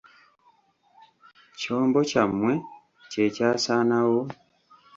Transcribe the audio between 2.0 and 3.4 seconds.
kyammwe kye